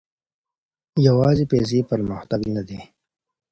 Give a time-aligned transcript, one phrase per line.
[1.07, 2.79] يوازي پيسې پرمختګ نه دی.